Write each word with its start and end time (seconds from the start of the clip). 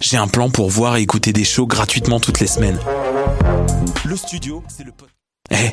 j'ai 0.00 0.16
un 0.16 0.28
plan 0.28 0.50
pour 0.50 0.70
voir 0.70 0.96
et 0.96 1.02
écouter 1.02 1.32
des 1.32 1.44
shows 1.44 1.66
gratuitement 1.66 2.20
toutes 2.20 2.40
les 2.40 2.46
semaines. 2.46 2.78
Le 4.04 4.16
studio, 4.16 4.62
c'est 4.68 4.84
le... 4.84 4.92
Eh, 5.50 5.72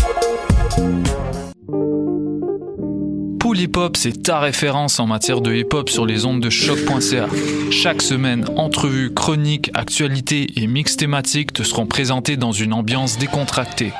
Pool 3.51 3.59
Hip 3.59 3.75
Hop, 3.75 3.97
c'est 3.97 4.23
ta 4.23 4.39
référence 4.39 4.97
en 5.01 5.07
matière 5.07 5.41
de 5.41 5.53
hip 5.53 5.73
hop 5.73 5.89
sur 5.89 6.05
les 6.05 6.23
ondes 6.23 6.39
de 6.39 6.49
choc.ca. 6.49 7.27
Chaque 7.69 8.01
semaine, 8.01 8.45
entrevues, 8.55 9.13
chroniques, 9.13 9.69
actualités 9.73 10.47
et 10.55 10.67
mix 10.67 10.95
thématiques 10.95 11.51
te 11.51 11.61
seront 11.61 11.85
présentés 11.85 12.37
dans 12.37 12.53
une 12.53 12.71
ambiance 12.71 13.17
décontractée. 13.17 13.91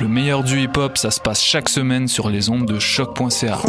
Le 0.00 0.08
meilleur 0.08 0.42
du 0.42 0.62
hip 0.62 0.76
hop, 0.78 0.98
ça 0.98 1.12
se 1.12 1.20
passe 1.20 1.44
chaque 1.44 1.68
semaine 1.68 2.08
sur 2.08 2.28
les 2.28 2.50
ondes 2.50 2.66
de 2.66 2.80
choc.ca. 2.80 3.60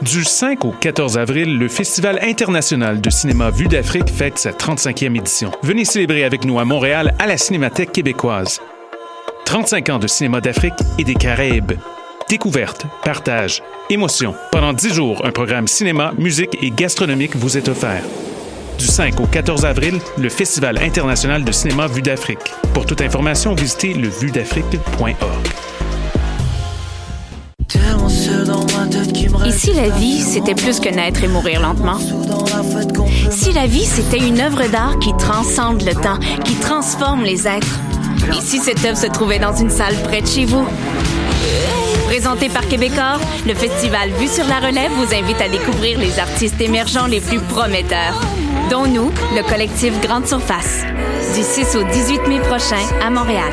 Du 0.00 0.24
5 0.24 0.64
au 0.64 0.70
14 0.70 1.18
avril, 1.18 1.58
le 1.58 1.68
Festival 1.68 2.20
international 2.22 3.02
de 3.02 3.10
cinéma 3.10 3.50
Vue 3.50 3.68
d'Afrique 3.68 4.08
fête 4.08 4.38
sa 4.38 4.52
35e 4.52 5.14
édition. 5.14 5.50
Venez 5.62 5.84
célébrer 5.84 6.24
avec 6.24 6.46
nous 6.46 6.58
à 6.58 6.64
Montréal 6.64 7.14
à 7.18 7.26
la 7.26 7.36
Cinémathèque 7.36 7.92
québécoise. 7.92 8.62
35 9.46 9.90
ans 9.90 9.98
de 10.00 10.08
cinéma 10.08 10.40
d'Afrique 10.40 10.74
et 10.98 11.04
des 11.04 11.14
Caraïbes. 11.14 11.72
Découverte, 12.28 12.84
partage, 13.04 13.62
émotion. 13.88 14.34
Pendant 14.50 14.72
10 14.72 14.92
jours, 14.92 15.22
un 15.24 15.30
programme 15.30 15.68
cinéma, 15.68 16.12
musique 16.18 16.58
et 16.60 16.72
gastronomique 16.72 17.36
vous 17.36 17.56
est 17.56 17.68
offert. 17.68 18.02
Du 18.76 18.86
5 18.86 19.20
au 19.20 19.26
14 19.26 19.64
avril, 19.64 20.00
le 20.18 20.28
Festival 20.28 20.78
international 20.78 21.44
de 21.44 21.52
cinéma 21.52 21.86
Vue 21.86 22.02
d'Afrique. 22.02 22.52
Pour 22.74 22.86
toute 22.86 23.00
information, 23.00 23.54
visitez 23.54 23.94
levuedafrique.org. 23.94 25.48
Et 29.46 29.52
si 29.52 29.72
la 29.74 29.88
vie, 29.90 30.22
c'était 30.22 30.56
plus 30.56 30.80
que 30.80 30.88
naître 30.88 31.22
et 31.22 31.28
mourir 31.28 31.60
lentement? 31.60 31.98
Si 33.30 33.52
la 33.52 33.68
vie, 33.68 33.86
c'était 33.86 34.18
une 34.18 34.40
œuvre 34.40 34.68
d'art 34.68 34.98
qui 34.98 35.12
transcende 35.16 35.82
le 35.82 35.94
temps, 35.94 36.18
qui 36.44 36.54
transforme 36.56 37.22
les 37.22 37.46
êtres? 37.46 37.78
Et 38.34 38.40
si 38.40 38.58
cette 38.58 38.84
œuvre 38.84 38.96
se 38.96 39.06
trouvait 39.06 39.38
dans 39.38 39.54
une 39.54 39.70
salle 39.70 39.94
près 40.02 40.20
de 40.20 40.26
chez 40.26 40.44
vous? 40.44 40.66
Présenté 42.06 42.48
par 42.48 42.66
Québecor, 42.66 43.20
le 43.46 43.54
festival 43.54 44.10
Vue 44.18 44.28
sur 44.28 44.46
la 44.46 44.60
Relève 44.60 44.90
vous 44.92 45.14
invite 45.14 45.40
à 45.40 45.48
découvrir 45.48 45.98
les 45.98 46.18
artistes 46.18 46.60
émergents 46.60 47.06
les 47.06 47.20
plus 47.20 47.40
prometteurs, 47.40 48.20
dont 48.70 48.86
nous, 48.86 49.10
le 49.34 49.42
collectif 49.48 50.00
Grande 50.00 50.26
Surface, 50.26 50.84
du 51.34 51.42
6 51.42 51.76
au 51.76 51.82
18 51.82 52.28
mai 52.28 52.40
prochain 52.40 52.82
à 53.04 53.10
Montréal. 53.10 53.52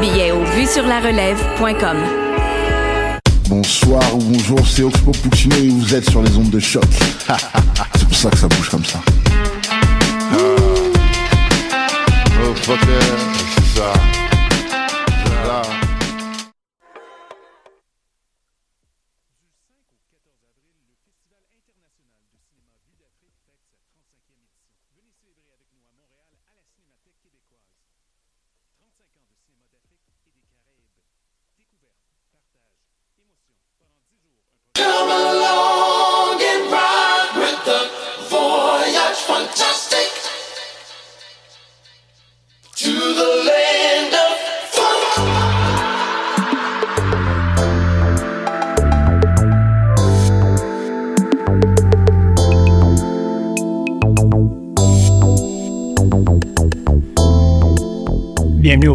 Billets 0.00 0.32
au 0.32 0.42
vuesurlarelève.com. 0.44 1.96
Bonsoir 3.48 4.02
ou 4.14 4.18
bonjour, 4.18 4.60
c'est 4.66 4.82
Oxpo 4.82 5.12
Puccino 5.12 5.56
et 5.56 5.68
vous 5.68 5.94
êtes 5.94 6.10
sur 6.10 6.22
les 6.22 6.36
ondes 6.36 6.50
de 6.50 6.60
choc. 6.60 6.84
c'est 7.96 8.08
pour 8.08 8.16
ça 8.16 8.30
que 8.30 8.38
ça 8.38 8.48
bouge 8.48 8.68
comme 8.68 8.84
ça. 8.84 9.00
Oh, 10.34 10.56
uh 13.80 14.27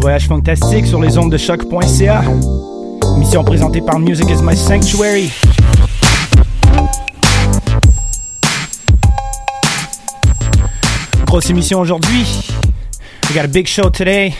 Voyage 0.04 0.28
Fantastique 0.28 0.86
sur 0.86 1.00
les 1.00 1.18
ondes 1.18 1.32
de 1.32 1.38
choc.ca. 1.38 2.24
Mission 3.18 3.42
présentée 3.46 3.80
par 3.80 4.00
Music 4.00 4.30
is 4.30 4.44
My 4.44 4.54
Sanctuary. 4.54 5.32
Grosse 11.26 11.50
émission 11.50 11.80
aujourd'hui. 11.80 12.26
We 13.30 13.34
got 13.34 13.46
a 13.46 13.48
big 13.48 13.66
show 13.66 13.90
today. 13.90 14.34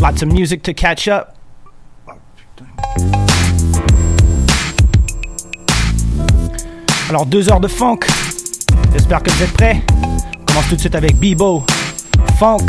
Lots 0.00 0.22
of 0.22 0.32
music 0.32 0.62
to 0.62 0.72
catch 0.72 1.06
up. 1.06 1.28
Alors 7.10 7.26
deux 7.26 7.50
heures 7.50 7.60
de 7.60 7.68
funk. 7.68 7.98
J'espère 8.94 9.22
que 9.22 9.28
vous 9.28 9.42
êtes 9.42 9.52
prêts. 9.52 9.82
On 9.92 10.44
commence 10.46 10.68
tout 10.70 10.76
de 10.76 10.80
suite 10.80 10.94
avec 10.94 11.14
Bebo. 11.16 11.62
Funk. 12.38 12.68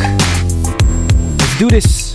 Do 1.59 1.67
this. 1.67 2.08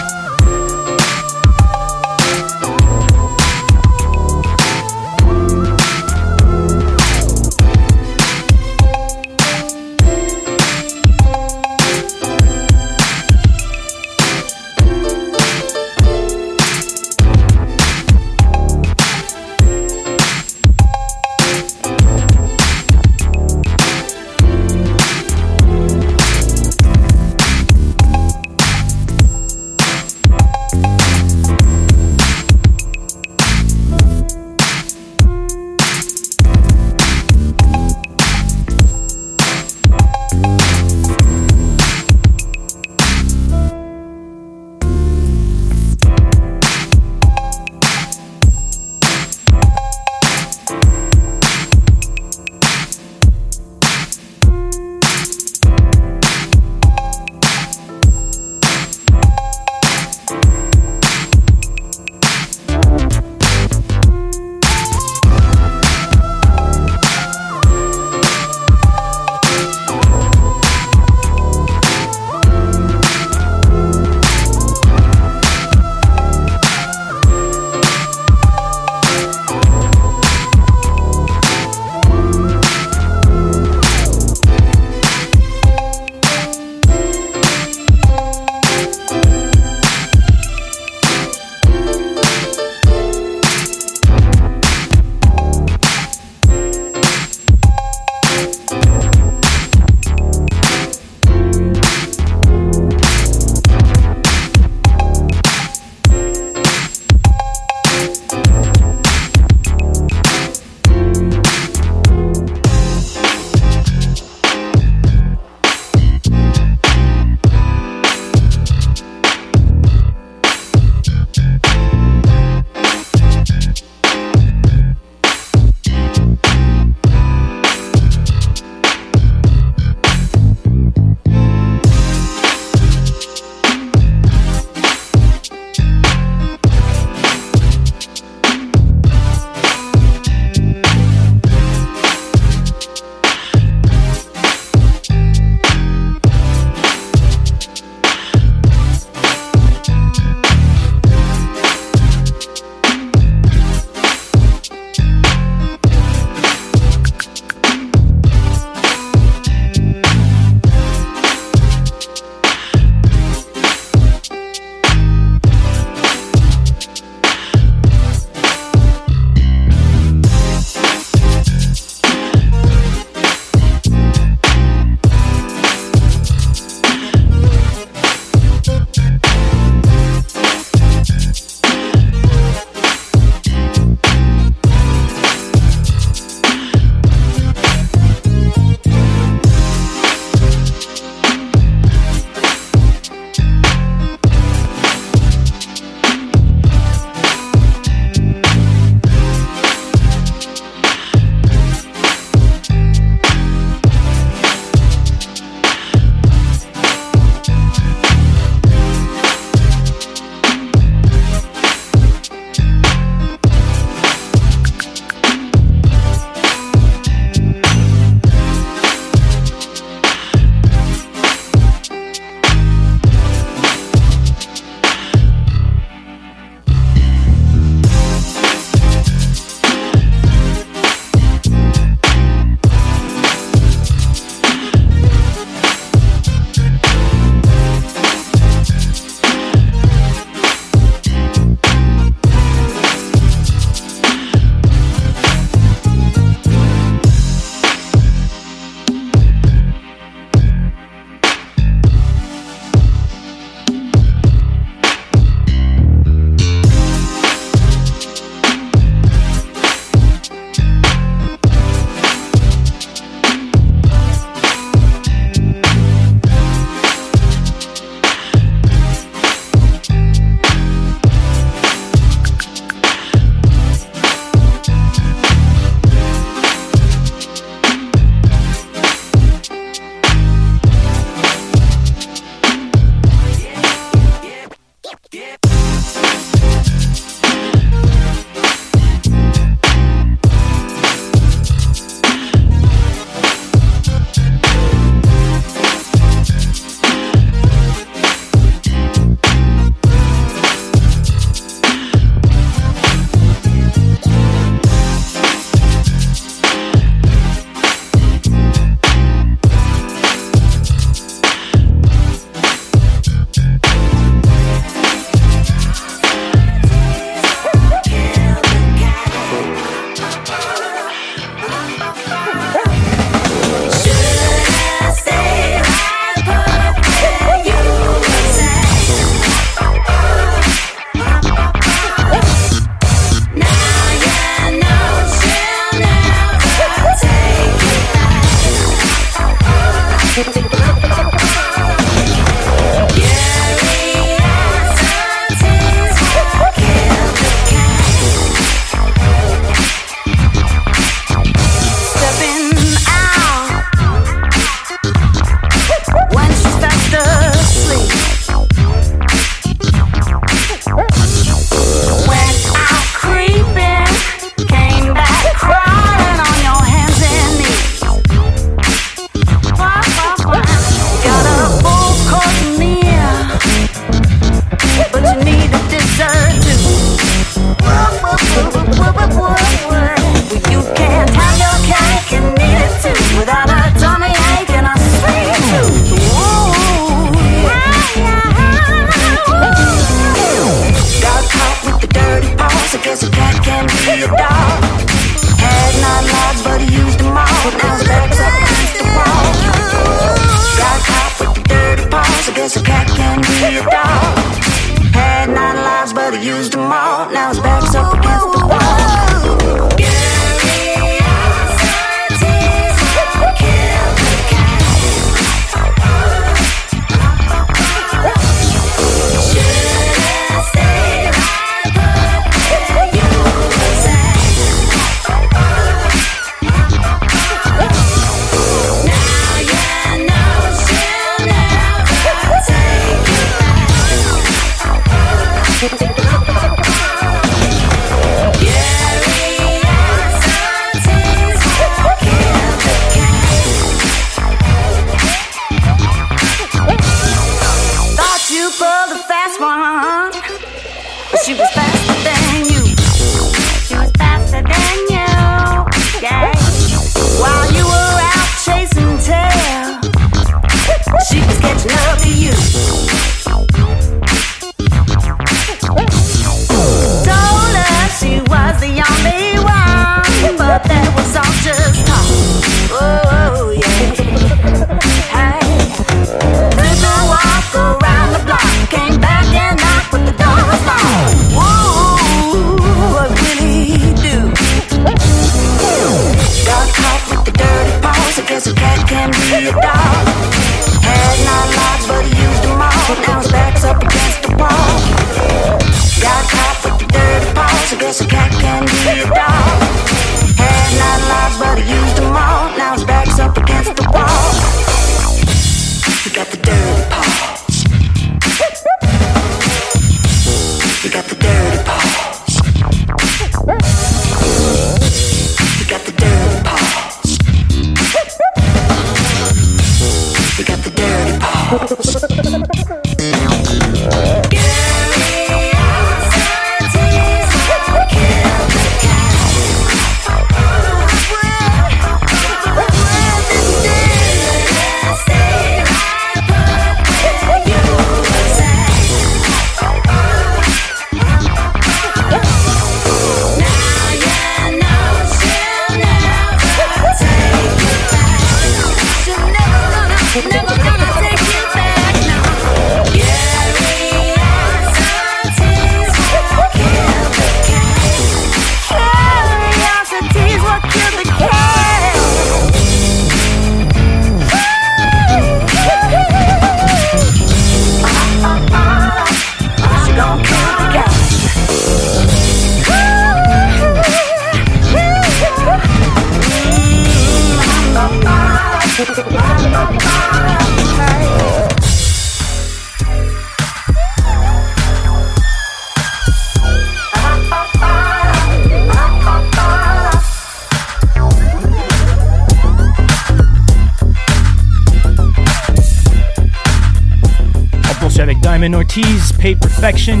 Perfection. 599.68 600.00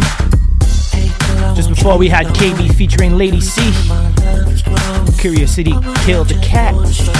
Just 1.54 1.68
before 1.68 1.98
we 1.98 2.08
had 2.08 2.26
KB 2.28 2.74
featuring 2.74 3.18
Lady 3.18 3.42
C. 3.42 3.60
Curiosity 5.20 5.74
killed 6.06 6.28
the 6.28 6.40
cat. 6.42 7.17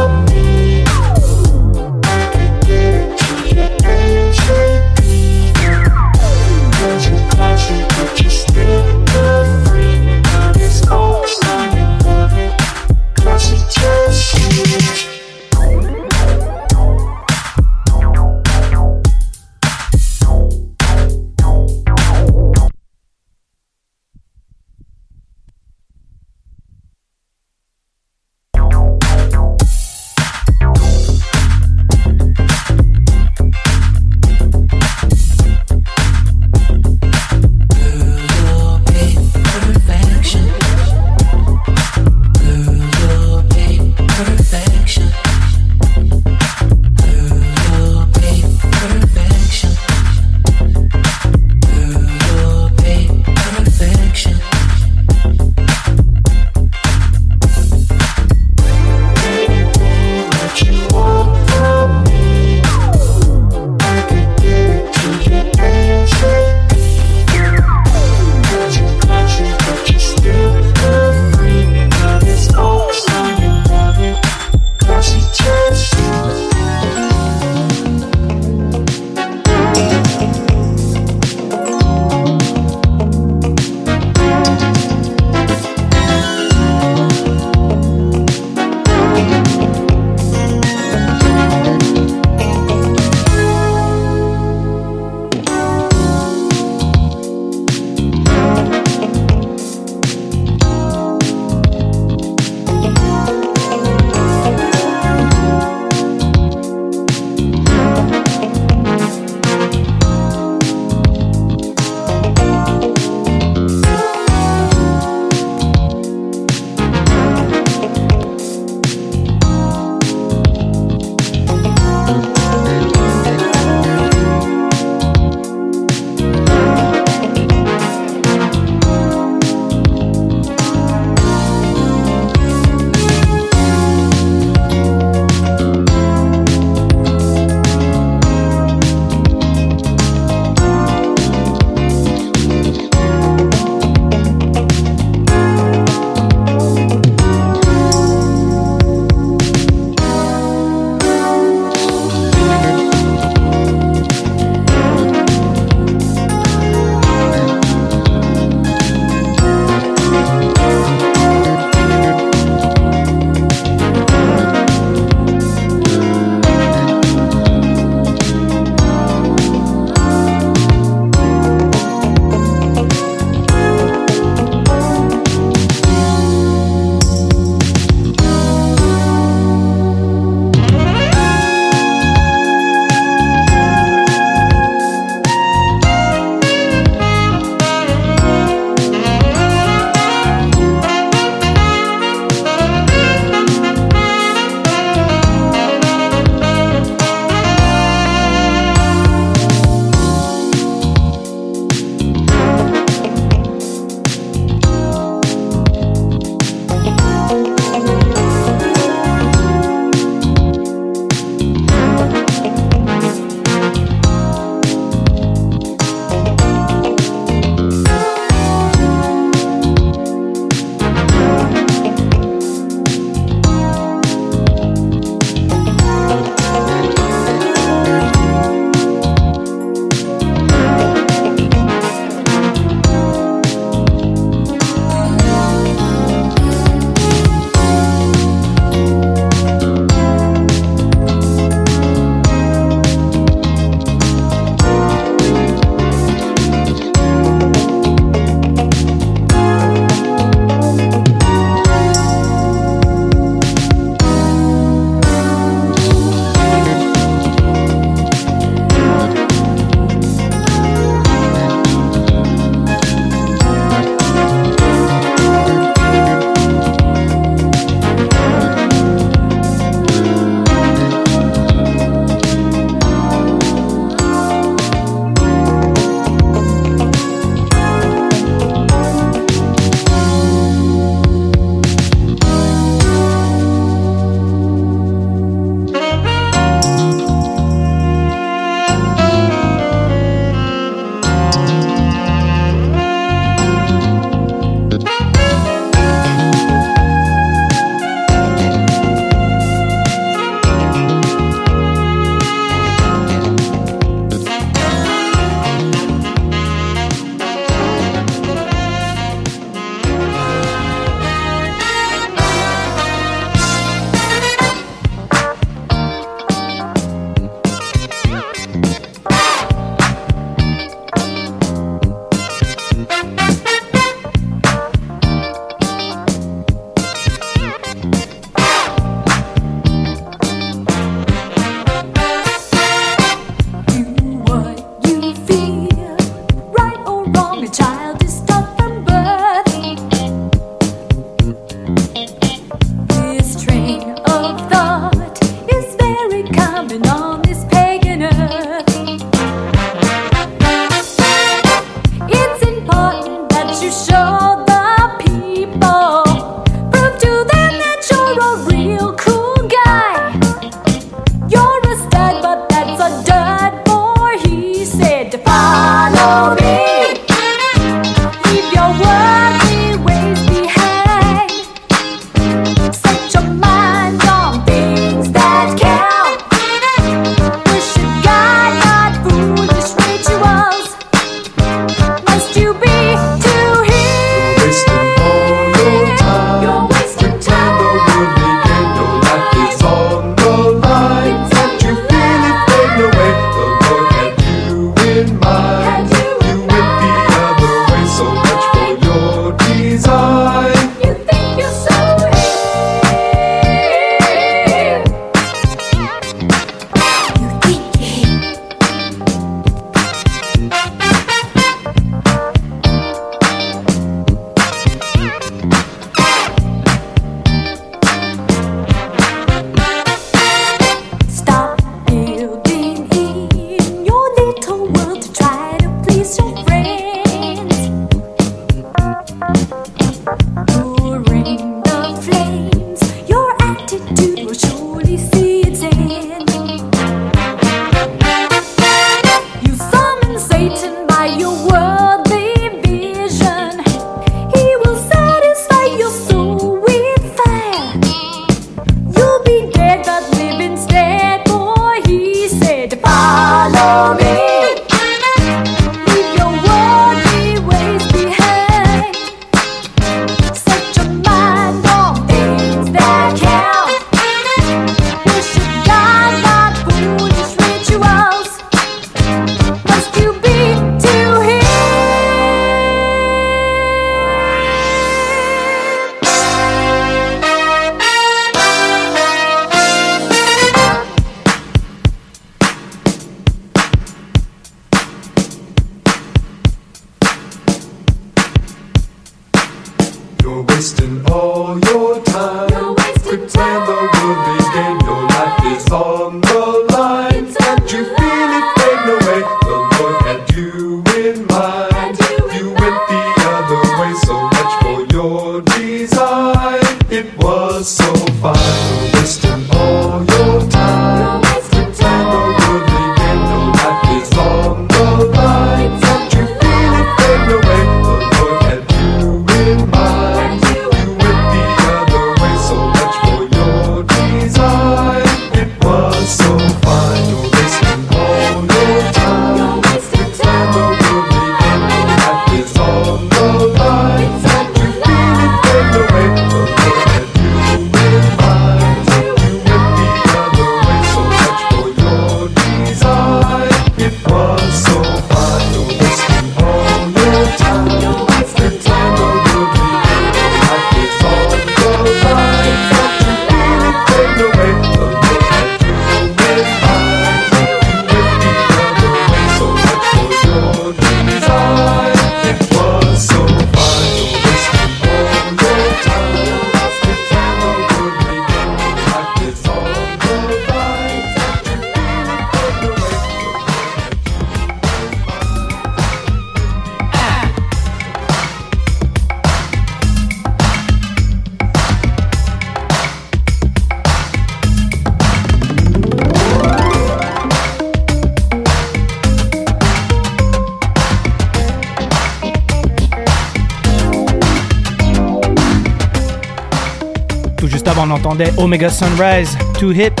Omega 598.38 598.70
Sunrise, 598.70 599.36
Too 599.58 599.72
Hip. 599.72 600.00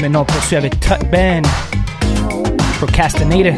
Maintenant, 0.00 0.22
on 0.22 0.24
poursuit 0.24 0.56
avec 0.56 0.78
Tut 0.80 1.04
Band, 1.10 1.42
Procrastinator. 2.78 3.54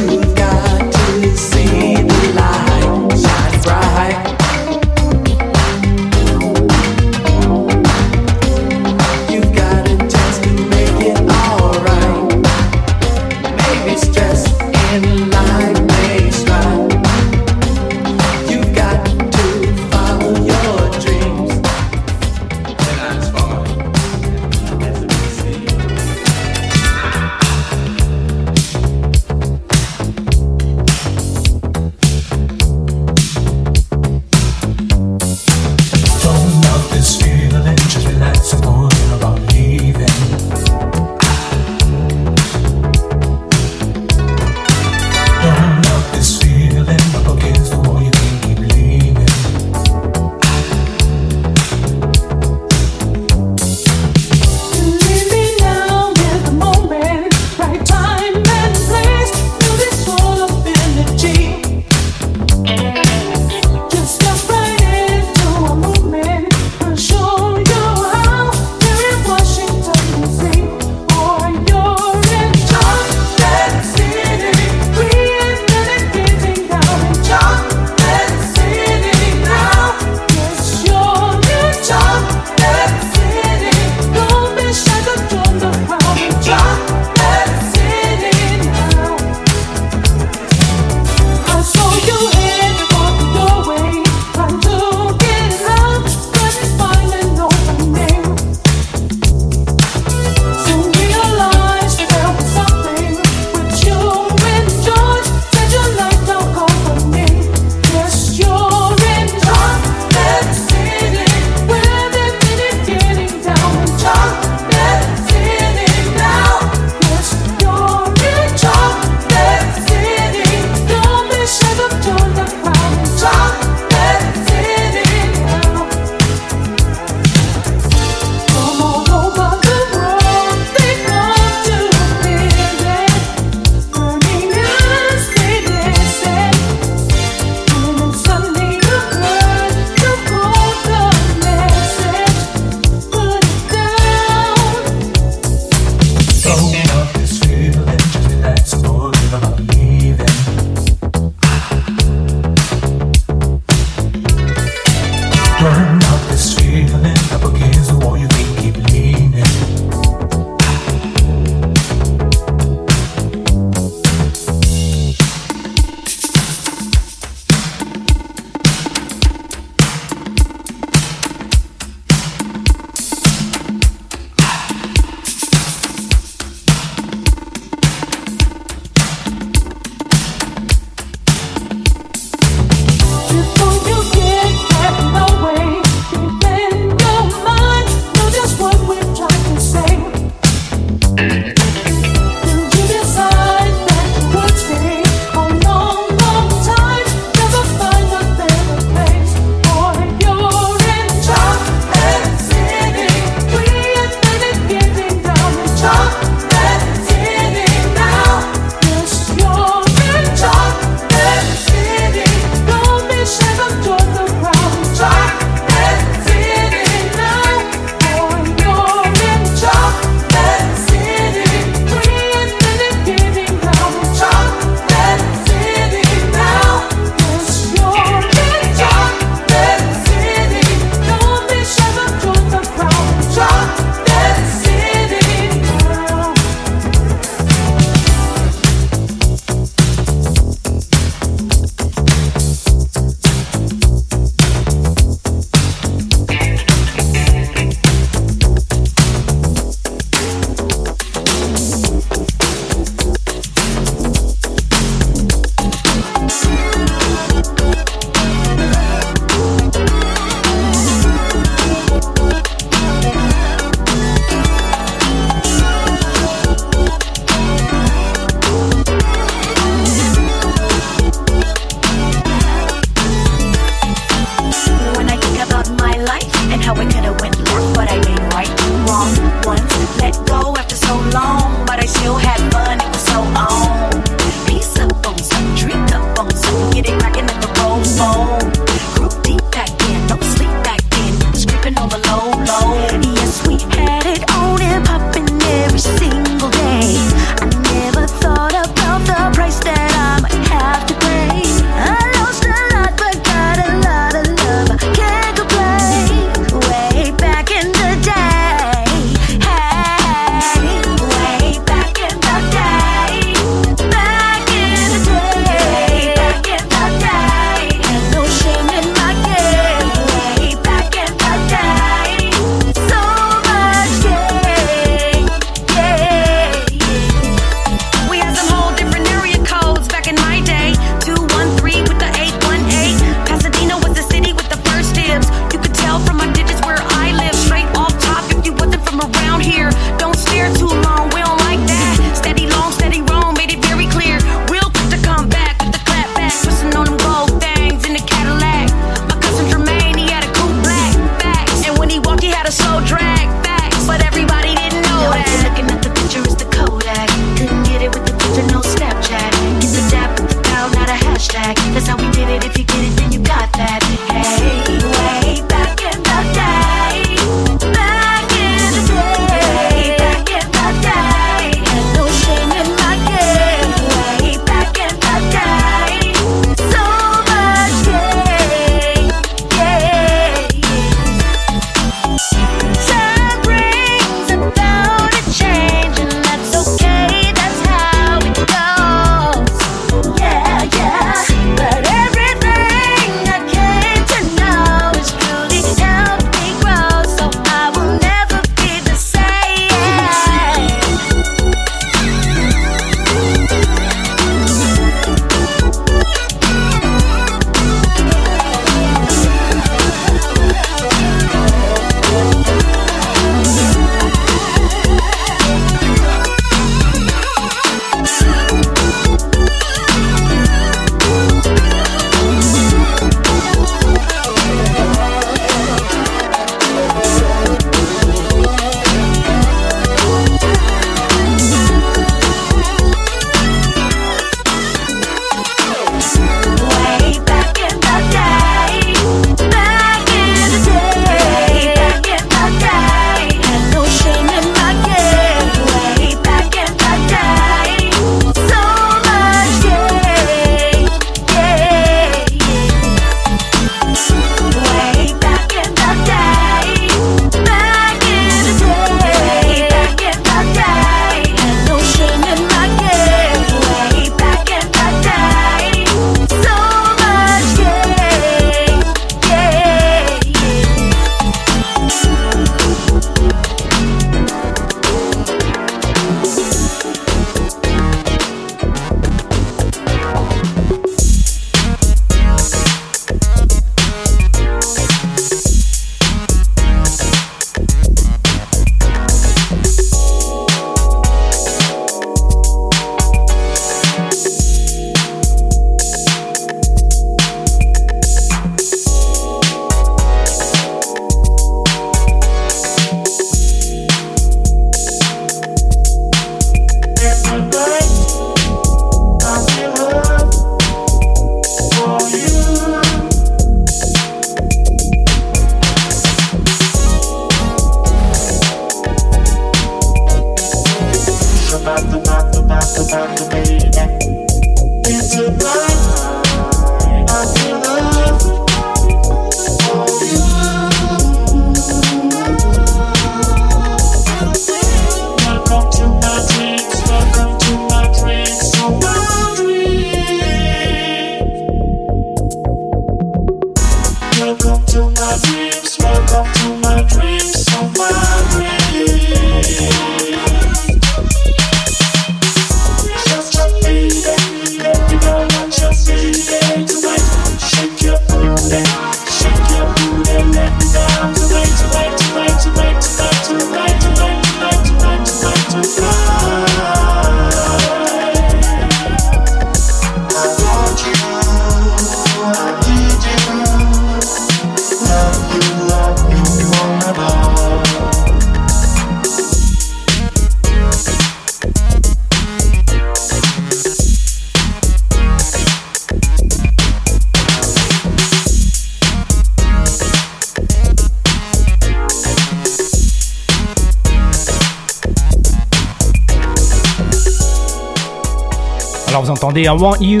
I 599.46 599.52
Want 599.52 599.80
You 599.80 600.00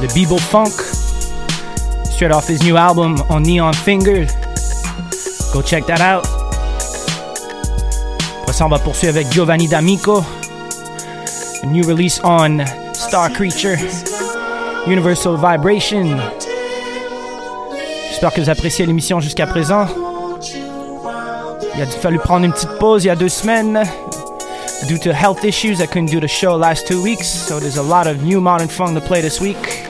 de 0.00 0.06
Bebo 0.14 0.38
Funk, 0.38 0.72
straight 2.04 2.32
off 2.32 2.48
his 2.48 2.62
new 2.62 2.76
album 2.76 3.16
on 3.28 3.42
Neon 3.42 3.74
Finger. 3.74 4.26
Go 5.52 5.60
check 5.62 5.84
that 5.86 6.00
out. 6.00 6.26
Après 8.40 8.52
ça, 8.52 8.64
on 8.64 8.68
va 8.68 8.78
poursuivre 8.78 9.14
avec 9.16 9.30
Giovanni 9.30 9.68
D'Amico, 9.68 10.24
a 11.62 11.66
new 11.66 11.86
release 11.86 12.20
on 12.24 12.64
Star 12.94 13.30
Creature, 13.32 13.76
Universal 14.86 15.36
Vibration. 15.36 16.16
J'espère 18.08 18.32
que 18.32 18.40
vous 18.40 18.50
appréciez 18.50 18.86
l'émission 18.86 19.20
jusqu'à 19.20 19.46
présent. 19.46 19.86
Il 21.74 21.82
a 21.82 21.86
fallu 21.86 22.18
prendre 22.18 22.46
une 22.46 22.52
petite 22.52 22.78
pause 22.78 23.04
il 23.04 23.08
y 23.08 23.10
a 23.10 23.16
deux 23.16 23.28
semaines 23.28 23.82
due 24.92 24.98
to 24.98 25.14
health 25.14 25.42
issues, 25.42 25.80
I 25.80 25.86
couldn't 25.86 26.10
do 26.10 26.20
the 26.20 26.28
show 26.28 26.54
last 26.54 26.86
two 26.86 27.02
weeks, 27.02 27.26
so 27.26 27.58
there's 27.58 27.78
a 27.78 27.82
lot 27.82 28.06
of 28.06 28.22
new 28.22 28.42
modern 28.42 28.68
funk 28.68 28.94
to 28.94 29.00
play 29.00 29.22
this 29.22 29.40
week. 29.40 29.88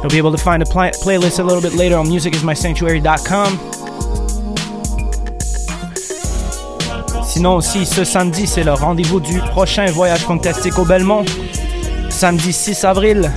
You'll 0.00 0.08
be 0.08 0.16
able 0.16 0.32
to 0.32 0.38
find 0.38 0.62
a 0.62 0.66
pla- 0.66 0.96
playlist 1.04 1.38
a 1.38 1.42
little 1.42 1.60
bit 1.60 1.74
later 1.74 1.96
on 1.96 2.06
musicismysanctuary.com. 2.06 3.58
Sinon 7.26 7.56
aussi, 7.56 7.84
ce 7.84 8.04
samedi, 8.04 8.46
c'est 8.46 8.64
le 8.64 8.72
rendez-vous 8.72 9.20
du 9.20 9.38
prochain 9.50 9.84
voyage 9.90 10.20
fantastique 10.20 10.78
au 10.78 10.86
Belmont. 10.86 11.26
Samedi 12.08 12.54
6 12.54 12.84
avril. 12.84 13.30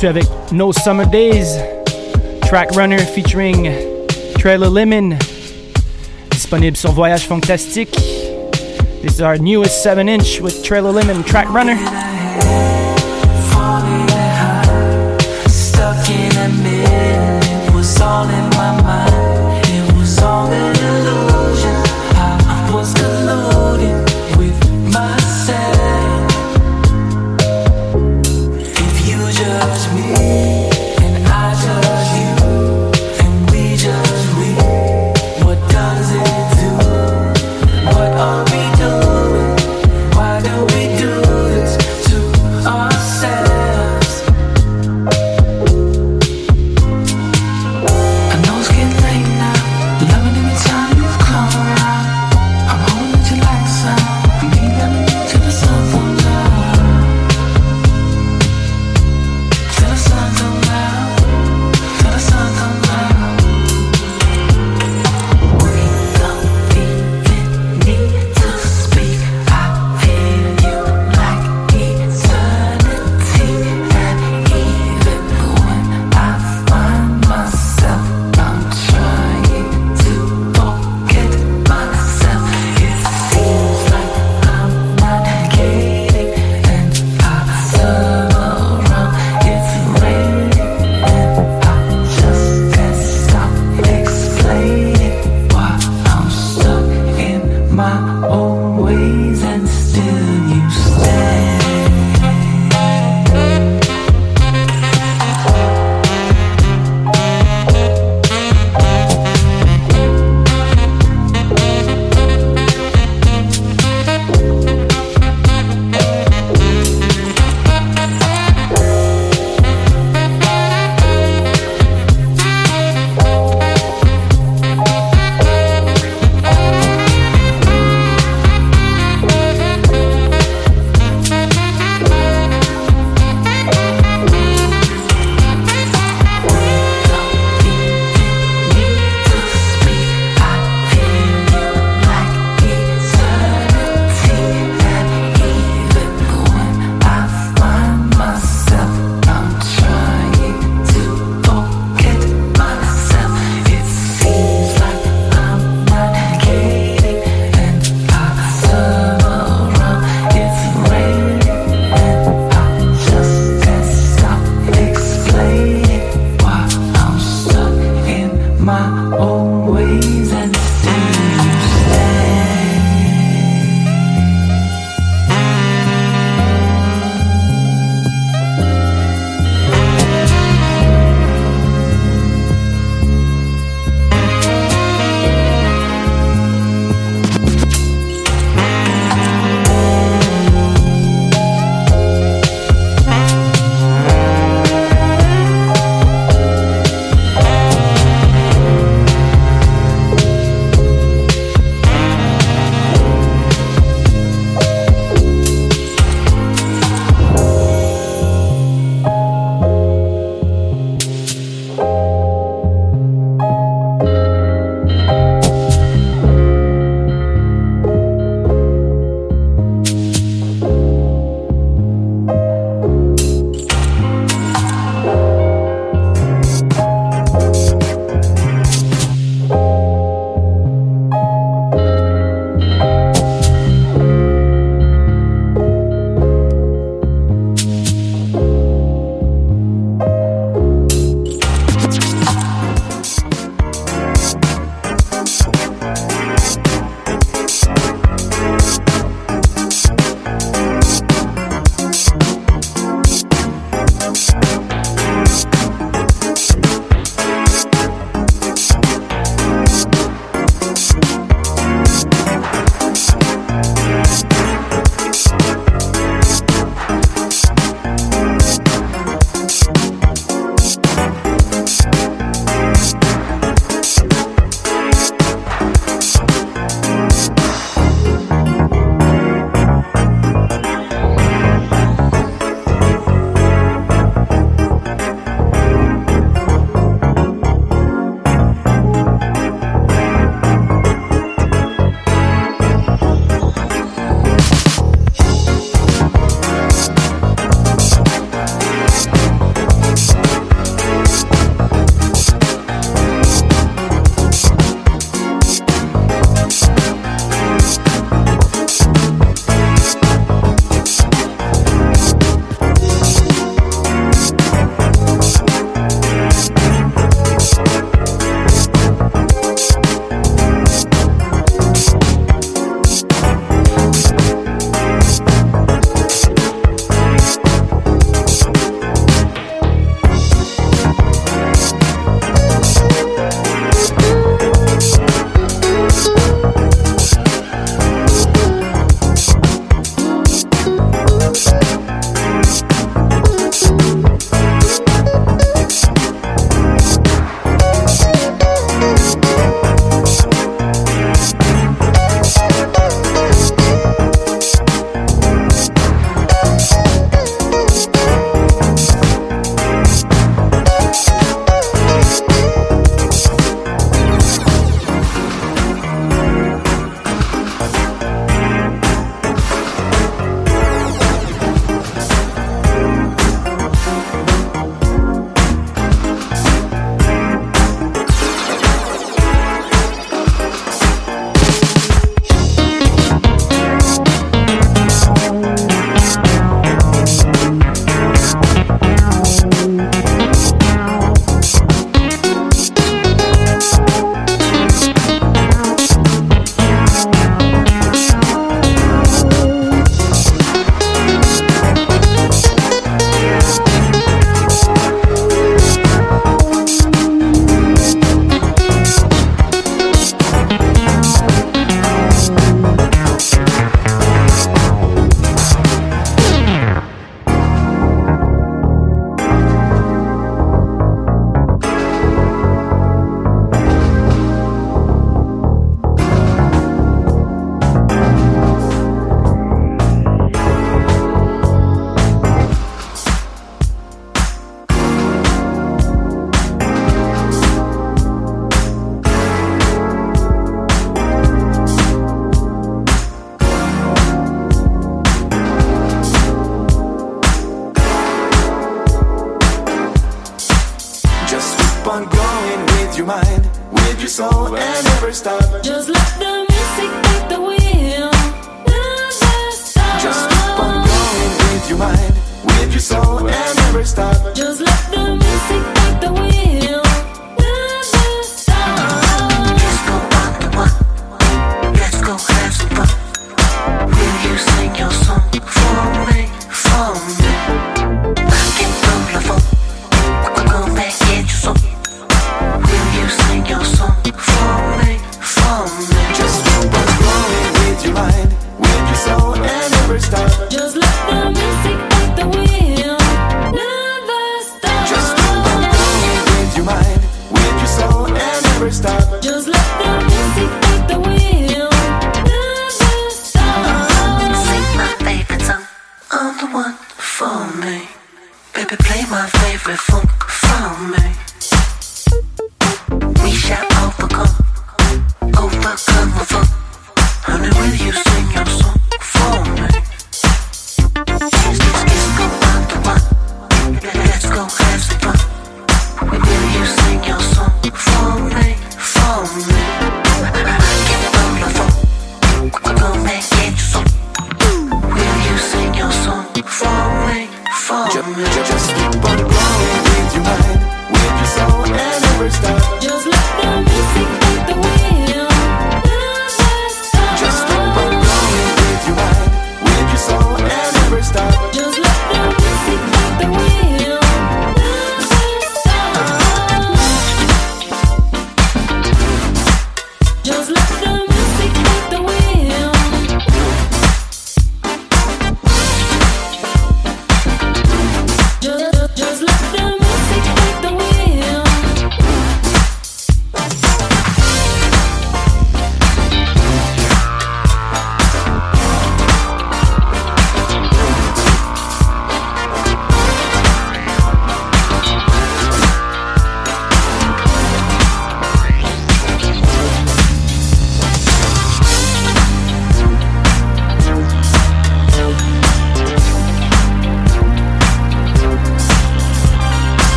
poursuit 0.00 0.08
avec 0.08 0.24
No 0.52 0.72
Summer 0.72 1.06
Days, 1.06 1.58
Track 2.48 2.74
Runner 2.74 2.98
featuring 2.98 3.70
Trailer 4.38 4.70
Lemon, 4.70 5.18
disponible 6.30 6.76
sur 6.76 6.92
Voyage 6.92 7.26
Fantastique. 7.26 7.92
This 9.02 9.14
is 9.14 9.20
our 9.20 9.36
newest 9.38 9.82
7 9.82 10.08
inch 10.08 10.40
with 10.40 10.62
Trailer 10.62 10.92
Lemon 10.92 11.22
Track 11.24 11.48
Runner. 11.50 11.76
Falling 13.52 14.08
high, 14.08 15.18
falling 17.92 18.52
high, 18.52 18.59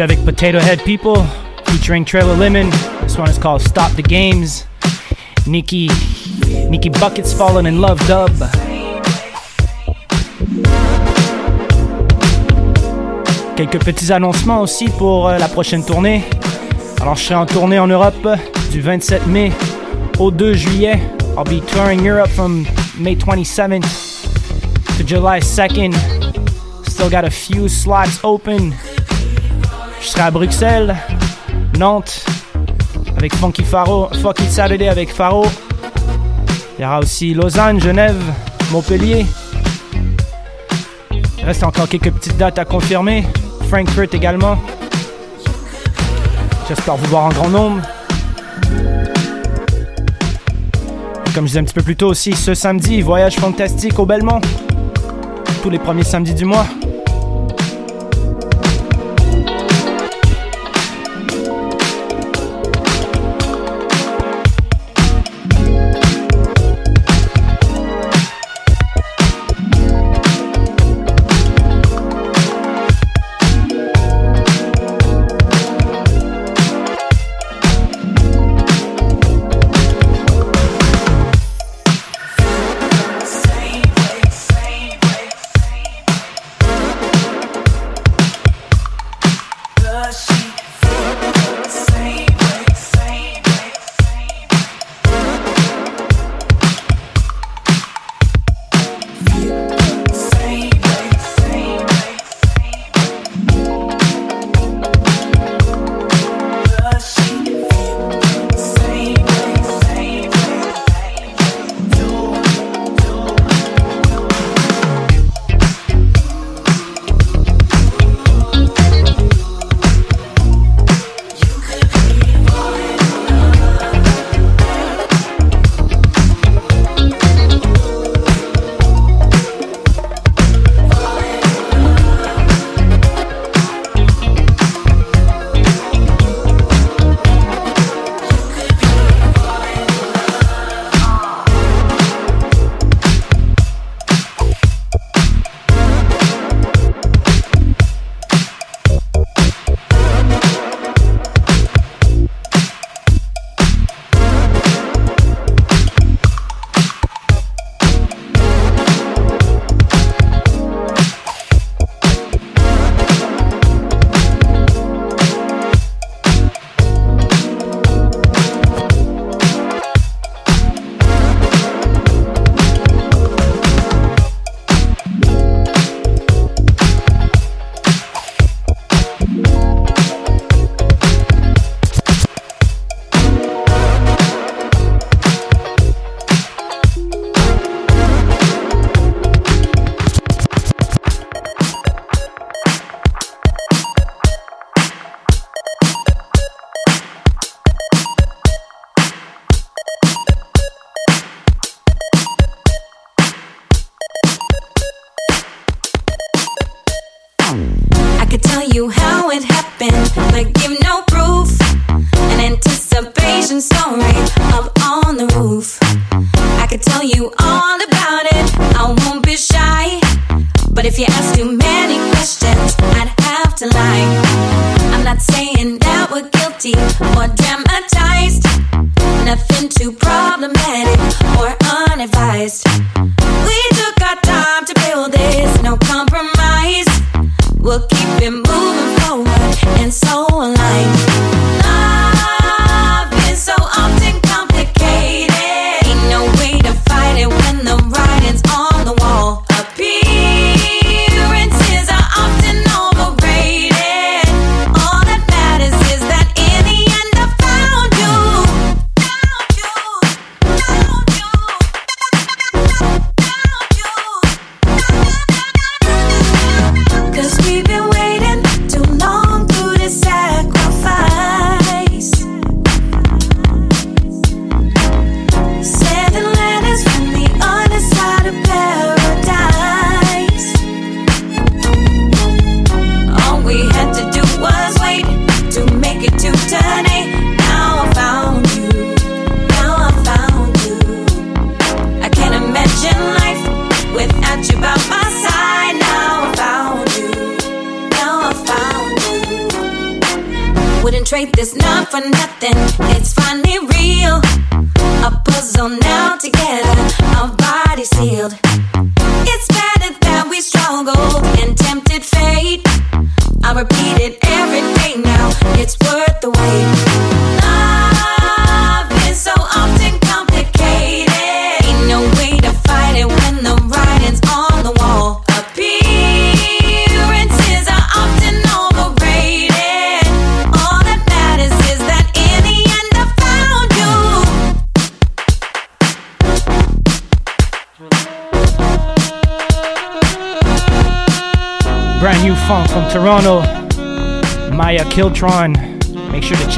avec 0.00 0.24
Potato 0.24 0.58
Head 0.58 0.82
People 0.84 1.22
featuring 1.66 2.04
Trailer 2.04 2.36
Lemon. 2.36 2.70
This 3.02 3.18
one 3.18 3.28
is 3.28 3.38
called 3.38 3.60
Stop 3.60 3.92
the 3.96 4.02
Games. 4.02 4.66
Nikki, 5.46 5.90
Nikki 6.68 6.88
Buckets 6.88 7.32
Fallen 7.32 7.66
in 7.66 7.80
Love 7.80 7.98
dub. 8.06 8.32
Quelques 13.56 13.84
petits 13.84 14.10
annoncements 14.12 14.62
aussi 14.62 14.88
pour 14.88 15.28
euh, 15.28 15.38
la 15.38 15.48
prochaine 15.48 15.84
tournée. 15.84 16.24
Alors, 17.00 17.16
je 17.16 17.24
serai 17.24 17.34
en 17.34 17.46
tournée 17.46 17.78
en 17.78 17.86
Europe 17.86 18.28
du 18.70 18.80
27 18.80 19.26
mai 19.26 19.52
au 20.18 20.30
2 20.30 20.54
juillet. 20.54 21.00
I'll 21.36 21.44
be 21.44 21.60
touring 21.72 22.06
Europe 22.06 22.30
from 22.30 22.64
May 22.98 23.16
27th 23.16 23.86
to 24.96 25.04
July 25.04 25.40
2nd. 25.40 25.94
Still 26.88 27.10
got 27.10 27.24
a 27.24 27.30
few 27.30 27.68
slots 27.68 28.20
open. 28.22 28.74
Je 30.00 30.06
serai 30.08 30.22
à 30.22 30.30
Bruxelles, 30.30 30.96
Nantes, 31.78 32.24
avec 33.16 33.34
Funky 33.34 33.62
Faro, 33.62 34.08
Funky 34.22 34.44
Saturday 34.44 34.88
avec 34.88 35.12
Faro. 35.12 35.46
Il 36.78 36.82
y 36.82 36.84
aura 36.86 37.00
aussi 37.00 37.34
Lausanne, 37.34 37.80
Genève, 37.80 38.20
Montpellier. 38.72 39.26
Il 41.38 41.44
reste 41.44 41.62
encore 41.62 41.88
quelques 41.88 42.10
petites 42.10 42.36
dates 42.38 42.58
à 42.58 42.64
confirmer. 42.64 43.26
Frankfurt 43.68 44.14
également. 44.14 44.58
J'espère 46.66 46.96
vous 46.96 47.06
voir 47.06 47.24
en 47.24 47.28
grand 47.28 47.48
nombre. 47.48 47.82
Comme 51.34 51.44
je 51.44 51.48
disais 51.48 51.60
un 51.60 51.64
petit 51.64 51.74
peu 51.74 51.82
plus 51.82 51.96
tôt 51.96 52.08
aussi, 52.08 52.32
ce 52.32 52.54
samedi, 52.54 53.02
voyage 53.02 53.36
fantastique 53.36 53.98
au 53.98 54.06
Belmont. 54.06 54.40
Tous 55.62 55.70
les 55.70 55.78
premiers 55.78 56.04
samedis 56.04 56.34
du 56.34 56.46
mois. 56.46 56.66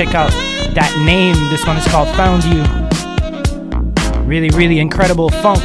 check 0.05 0.15
out 0.17 0.31
that 0.75 0.93
name. 1.05 1.35
This 1.49 1.65
one 1.65 1.77
is 1.77 1.87
called 1.87 2.09
Found 2.17 2.43
You. 2.45 2.63
Really, 4.25 4.51
really 4.51 4.81
incredible 4.81 5.29
funk. 5.29 5.63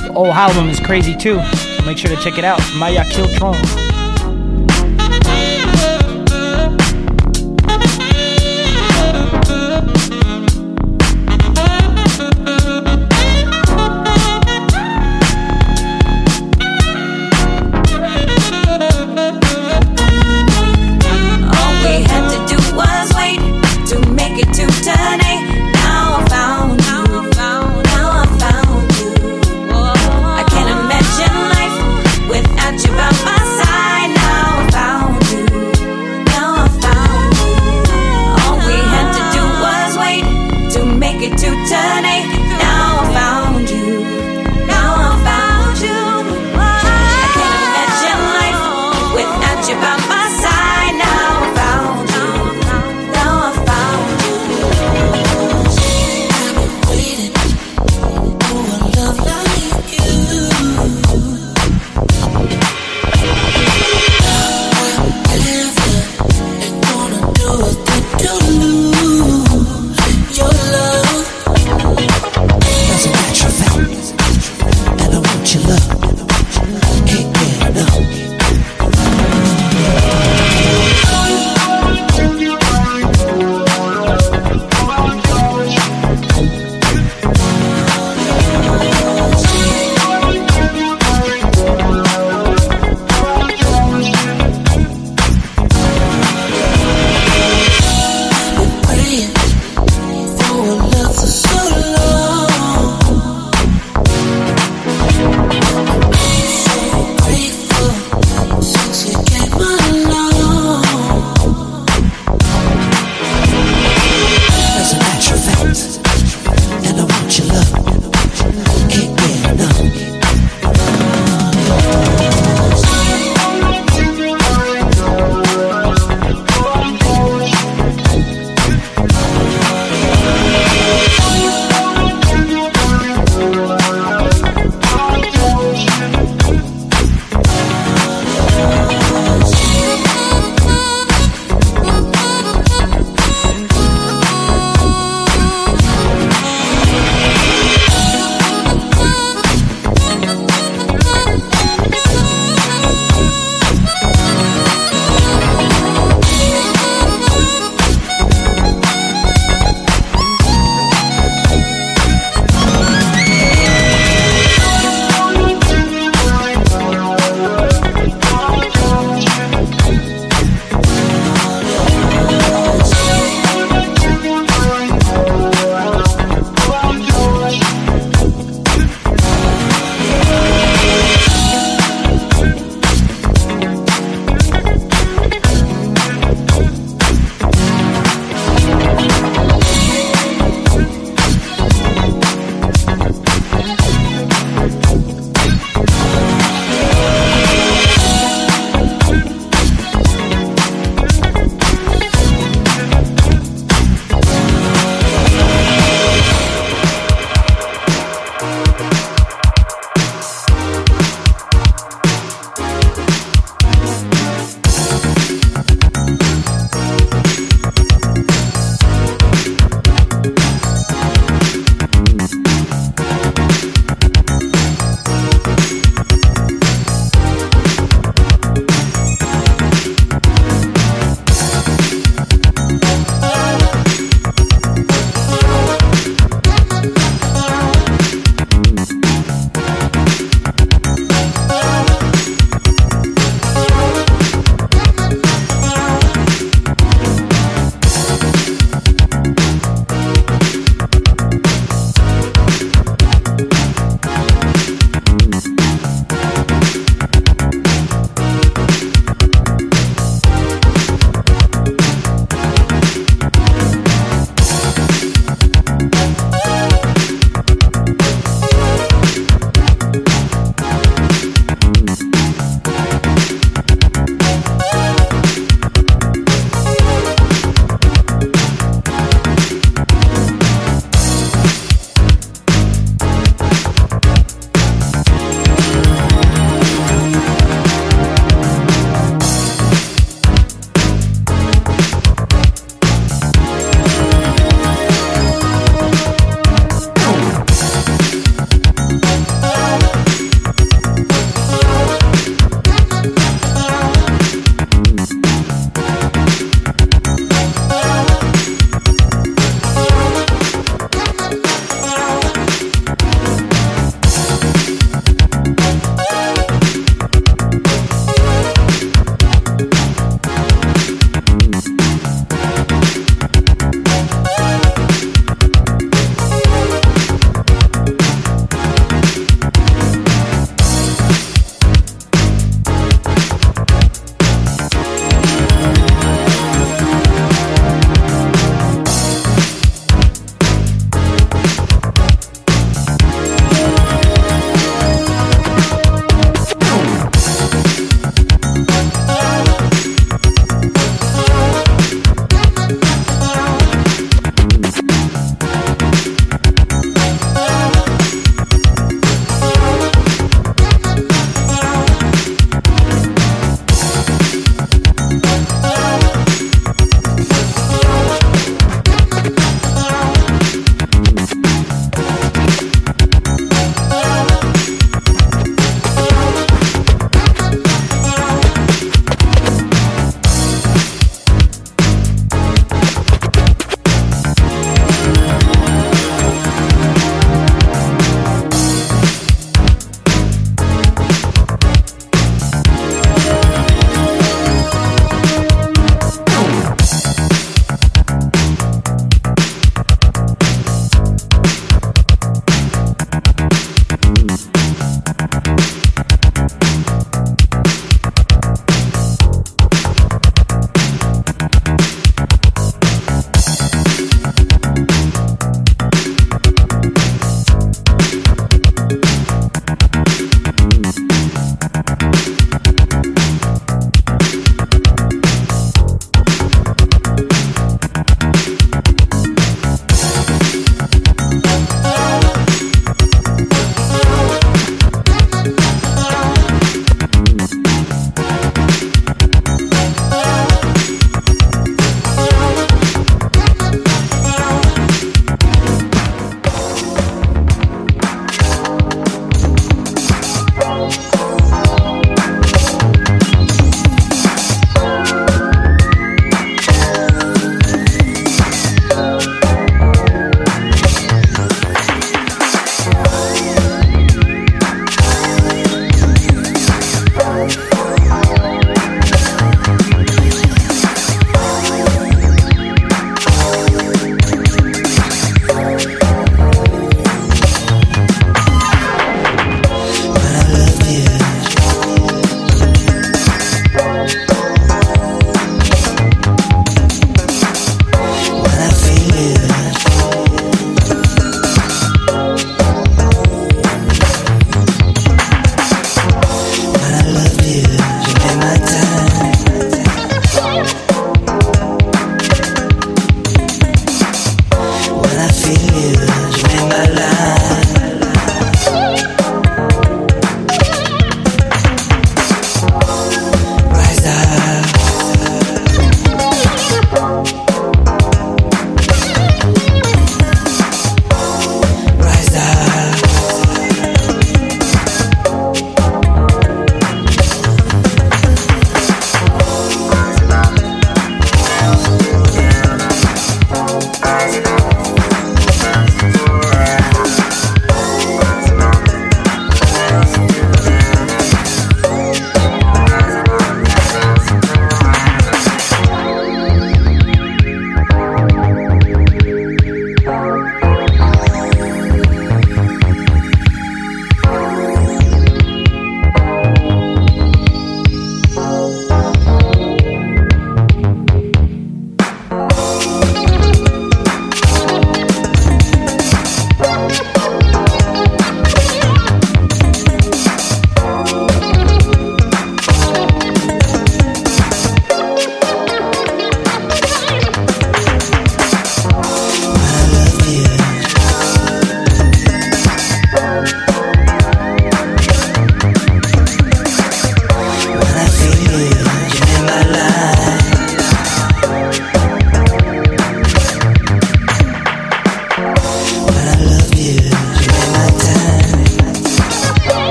The 0.00 0.10
whole 0.14 0.32
album 0.32 0.70
is 0.70 0.80
crazy 0.80 1.14
too. 1.14 1.36
Make 1.84 1.98
sure 1.98 2.14
to 2.14 2.22
check 2.22 2.38
it 2.38 2.44
out. 2.44 2.60
Maya 2.78 3.04
Kiltron. 3.04 3.81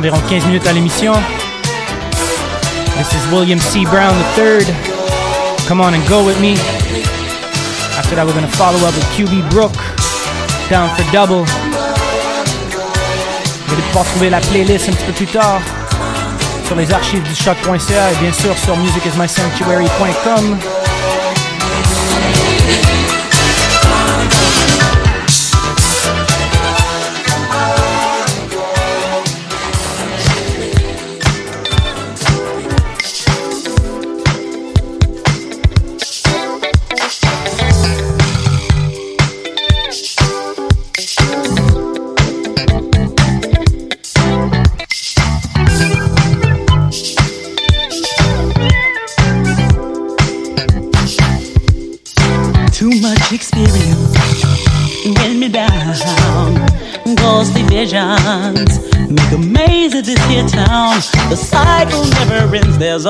environ 0.00 0.18
15 0.30 0.46
minutes 0.46 0.66
à 0.66 0.72
l'émission. 0.72 1.12
This 2.96 3.12
is 3.12 3.30
William 3.30 3.58
C. 3.58 3.84
Brown 3.84 4.16
III. 4.34 4.64
Come 5.68 5.82
on 5.82 5.92
and 5.92 6.02
go 6.08 6.24
with 6.24 6.40
me. 6.40 6.54
After 7.98 8.16
that, 8.16 8.24
we're 8.24 8.32
going 8.32 8.46
to 8.46 8.56
follow 8.56 8.78
up 8.88 8.94
with 8.94 9.04
QB 9.12 9.50
Brook, 9.50 9.74
Down 10.70 10.88
for 10.96 11.04
Double. 11.12 11.44
Vous 13.66 13.74
allez 13.74 13.82
pouvoir 13.88 14.06
trouver 14.06 14.30
la 14.30 14.40
playlist 14.40 14.88
un 14.88 14.92
petit 14.92 15.04
peu 15.04 15.12
plus 15.12 15.26
tard 15.26 15.60
sur 16.64 16.76
les 16.76 16.90
archives 16.90 17.22
du 17.22 17.34
choc.ca 17.34 18.12
et 18.12 18.16
bien 18.22 18.32
sûr 18.32 18.56
sur 18.56 18.78
musicismysanctuary.com. 18.78 20.79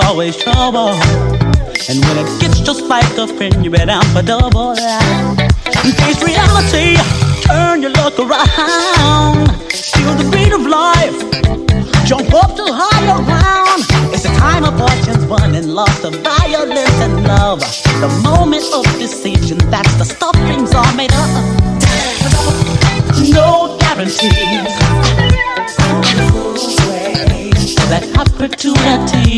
always 0.05 0.36
trouble. 0.36 0.94
And 1.89 1.98
when 2.05 2.18
it 2.18 2.40
gets 2.40 2.60
just 2.60 2.82
like 2.85 3.16
a 3.18 3.27
friend, 3.27 3.64
you 3.64 3.70
bet 3.70 3.89
I'm 3.89 4.05
for 4.14 4.22
double. 4.22 4.77
And 4.78 5.94
face 5.98 6.22
reality, 6.22 6.97
turn 7.43 7.82
your 7.82 7.90
look 7.93 8.18
around. 8.18 9.51
Feel 9.94 10.14
the 10.14 10.28
beat 10.31 10.52
of 10.52 10.62
life, 10.66 11.18
jump 12.06 12.32
up 12.35 12.55
to 12.56 12.64
higher 12.66 13.22
ground. 13.24 13.82
It's 14.12 14.22
the 14.22 14.35
time 14.39 14.64
of 14.64 14.78
fortune's 14.78 15.24
won 15.27 15.55
and 15.55 15.74
lost, 15.74 16.05
of 16.05 16.14
violence 16.16 17.01
and 17.01 17.24
love. 17.24 17.60
The 18.01 18.09
moment 18.22 18.64
of 18.74 18.85
decision, 18.98 19.59
that's 19.70 19.94
the 19.94 20.05
stuff 20.05 20.36
things 20.48 20.74
are 20.74 20.94
made 20.94 21.12
of. 21.12 21.31
No 23.32 23.77
guarantees 23.81 25.31
that 27.90 28.06
opportunity 28.22 29.30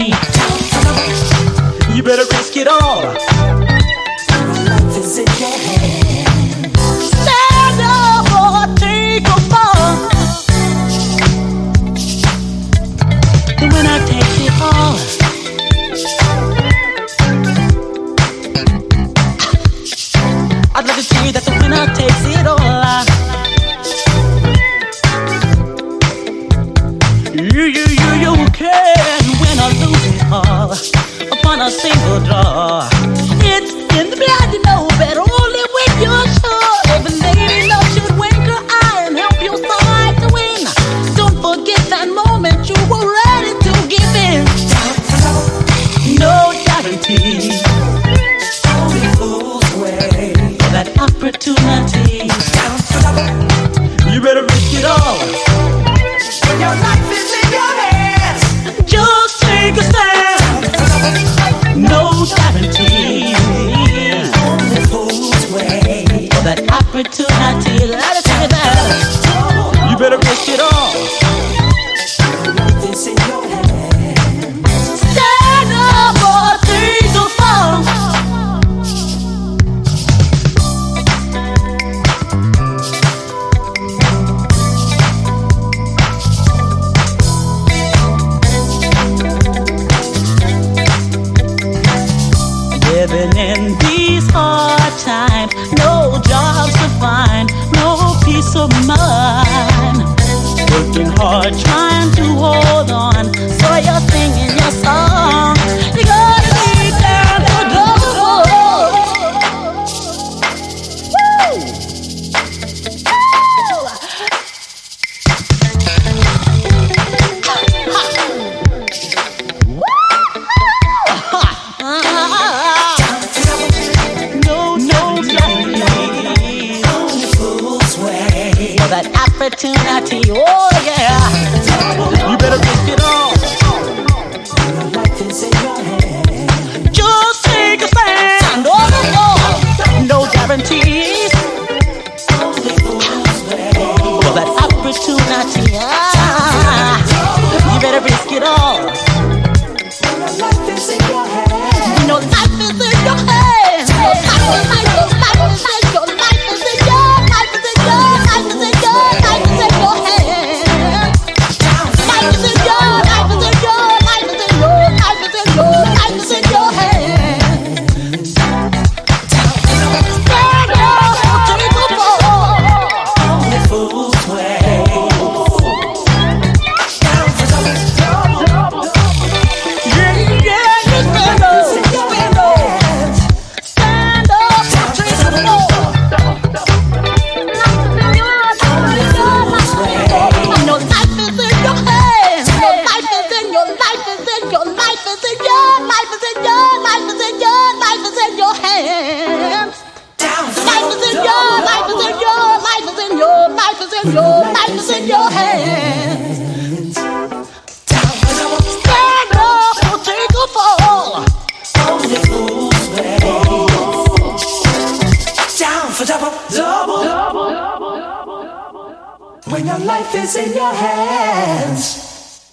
is 220.15 220.37
in 220.37 220.55
your 220.55 220.73
hands. 220.73 222.53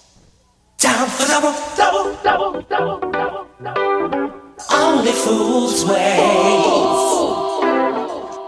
Down 0.78 1.08
for 1.08 1.26
double, 1.26 1.54
double, 1.76 2.16
double, 2.22 2.62
double, 2.62 3.00
double, 3.10 3.46
double. 3.62 4.32
Only 4.72 5.12
fools 5.12 5.84
wait. 5.84 6.16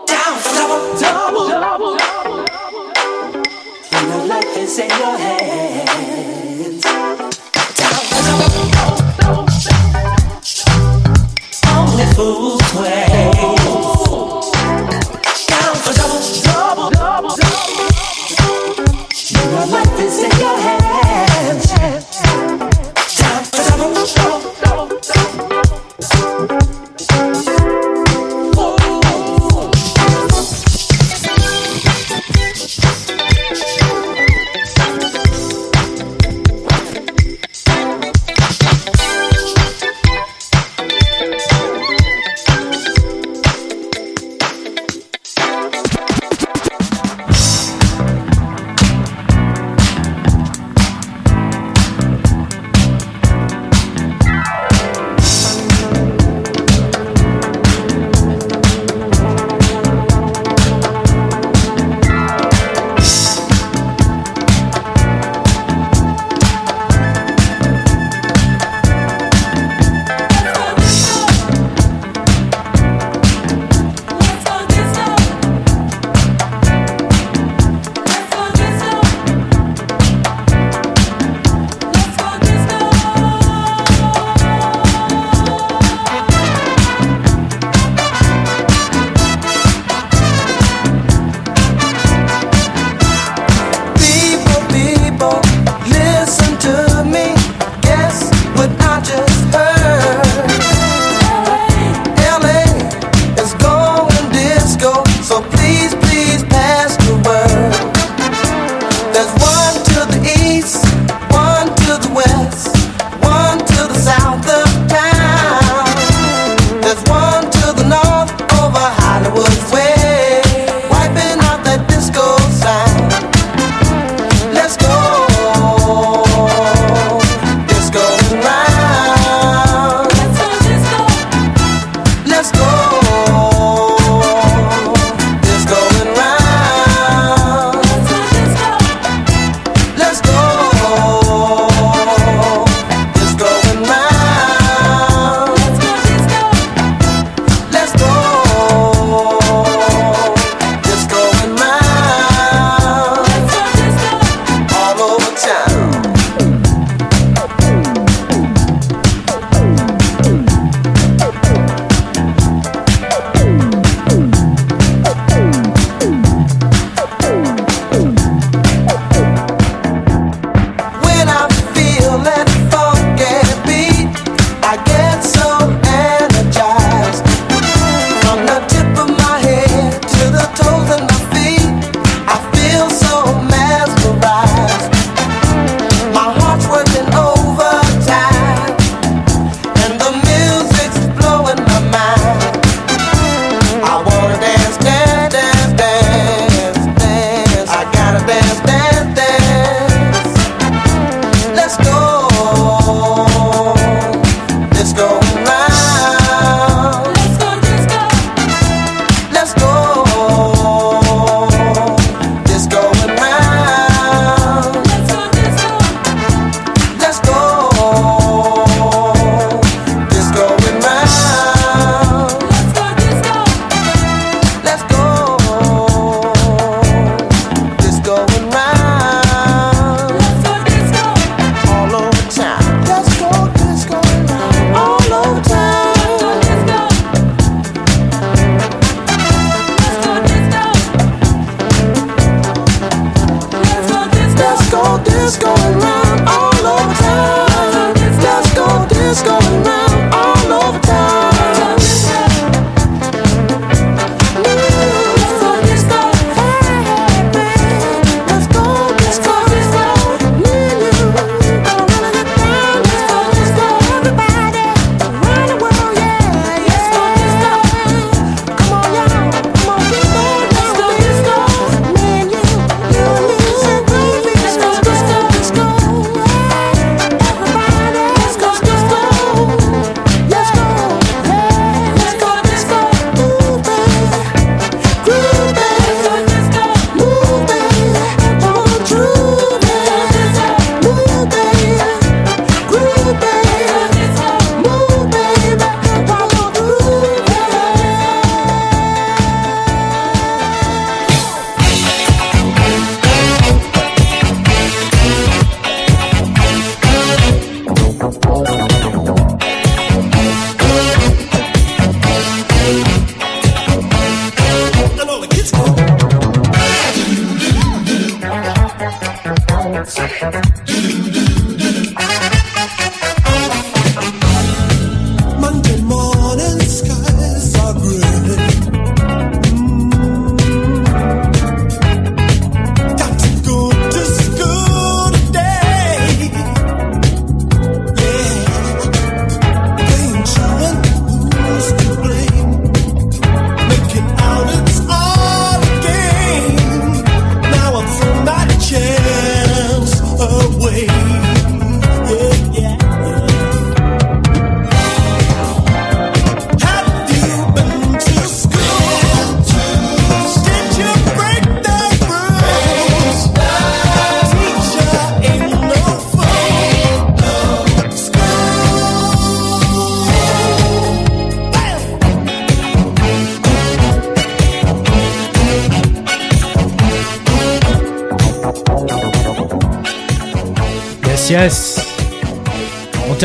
Down 0.07 0.39
for 0.43 0.55
double, 0.59 0.99
double, 0.99 1.49
double, 1.49 1.97
double. 1.97 2.47
When 3.91 4.05
your 4.09 4.27
life 4.27 4.57
is 4.57 4.79
in 4.79 4.89
your 4.89 5.19
hands. 5.19 6.83
Down 6.83 7.31
for 8.11 8.23
double, 8.27 8.49
double, 8.73 9.07
double, 9.21 9.47
double. 9.47 10.19
Only 11.79 12.07
fools 12.15 12.75
wait. 12.75 13.11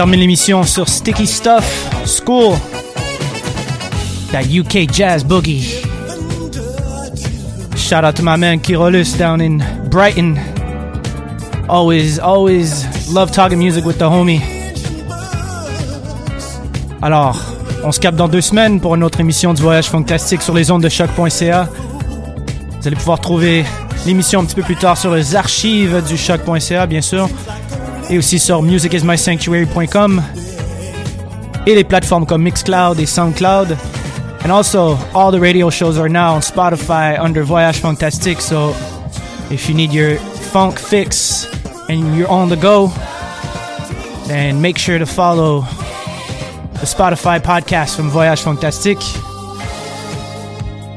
Termine 0.07 0.21
l'émission 0.21 0.63
sur 0.63 0.87
Sticky 0.87 1.27
Stuff, 1.27 1.89
School, 2.05 2.55
that 4.31 4.43
UK 4.43 4.89
jazz 4.89 5.21
boogie. 5.21 5.83
Shout 7.75 8.05
out 8.05 8.15
to 8.15 8.23
my 8.23 8.37
man 8.37 8.61
Kirolus 8.61 9.17
down 9.17 9.41
in 9.41 9.59
Brighton. 9.89 10.39
Always, 11.67 12.19
always 12.19 12.85
love 13.11 13.31
talking 13.31 13.59
music 13.59 13.83
with 13.83 13.97
the 13.97 14.03
homie. 14.03 14.39
Alors, 17.01 17.37
on 17.83 17.91
se 17.91 17.99
capte 17.99 18.15
dans 18.15 18.29
deux 18.29 18.39
semaines 18.39 18.79
pour 18.79 18.95
une 18.95 19.03
autre 19.03 19.19
émission 19.19 19.53
du 19.53 19.61
Voyage 19.61 19.89
Fantastique 19.89 20.41
sur 20.41 20.53
les 20.53 20.71
ondes 20.71 20.83
de 20.83 20.89
choc.ca. 20.89 21.67
Vous 22.79 22.87
allez 22.87 22.95
pouvoir 22.95 23.19
trouver 23.19 23.65
l'émission 24.05 24.39
un 24.39 24.45
petit 24.45 24.55
peu 24.55 24.63
plus 24.63 24.77
tard 24.77 24.97
sur 24.97 25.13
les 25.13 25.35
archives 25.35 26.01
du 26.07 26.15
choc.ca, 26.15 26.87
bien 26.87 27.01
sûr 27.01 27.27
et 28.09 28.17
aussi 28.17 28.39
sur 28.39 28.61
musicismysanctuary.com 28.61 30.21
et 31.65 31.75
les 31.75 31.83
plateformes 31.83 32.25
comme 32.25 32.43
Mixcloud 32.43 32.99
et 32.99 33.05
Soundcloud. 33.05 33.77
And 34.43 34.51
also, 34.51 34.97
all 35.13 35.31
the 35.31 35.39
radio 35.39 35.69
shows 35.69 35.99
are 35.99 36.07
now 36.07 36.33
on 36.33 36.41
Spotify 36.41 37.19
under 37.19 37.43
Voyage 37.43 37.79
Fantastique. 37.79 38.39
So, 38.39 38.73
if 39.51 39.67
you 39.67 39.75
need 39.75 39.91
your 39.91 40.17
funk 40.51 40.79
fix 40.79 41.47
and 41.89 42.15
you're 42.15 42.29
on 42.29 42.47
the 42.49 42.55
go, 42.55 42.91
then 44.27 44.61
make 44.61 44.77
sure 44.77 44.99
to 44.99 45.05
follow 45.05 45.65
the 46.79 46.85
Spotify 46.85 47.39
podcast 47.39 47.95
from 47.95 48.09
Voyage 48.09 48.41
Fantastique. 48.41 49.03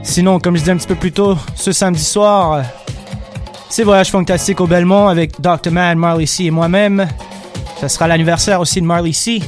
Sinon, 0.05 0.39
comme 0.41 0.55
je 0.57 0.61
disais 0.61 0.73
un 0.73 0.77
petit 0.77 0.87
peu 0.87 0.97
plus 0.97 1.13
tôt, 1.13 1.37
ce 1.57 1.73
samedi 1.73 2.05
soir, 2.05 2.63
c'est 3.71 3.85
Voyage 3.85 4.11
Fantastique 4.11 4.61
au 4.61 4.67
Belmont 4.67 5.07
avec 5.07 5.41
Dr. 5.41 5.71
Mad, 5.71 5.97
Marley 5.97 6.27
C 6.27 6.45
et 6.45 6.51
moi-même. 6.51 7.07
Ça 7.81 7.89
sera 7.89 8.09
l'anniversaire 8.09 8.61
aussi 8.61 8.81
de 8.81 8.87
Marley 8.87 9.13
C. 9.13 9.41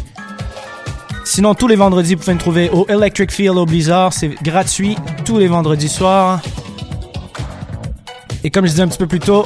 Sinon, 1.25 1.55
tous 1.55 1.67
les 1.67 1.75
vendredis, 1.77 2.15
vous 2.15 2.21
pouvez 2.21 2.35
me 2.35 2.39
trouver 2.39 2.71
au 2.71 2.87
Electric 2.89 3.33
Field 3.33 3.59
au 3.59 3.67
Blizzard. 3.67 4.13
C'est 4.13 4.29
gratuit 4.43 4.97
tous 5.25 5.39
les 5.39 5.49
vendredis 5.49 5.89
soirs. 5.89 6.41
Et 8.45 8.51
comme 8.51 8.65
je 8.65 8.71
disais 8.71 8.83
un 8.83 8.89
petit 8.89 8.99
peu 8.99 9.09
plus 9.09 9.21
tôt, 9.21 9.45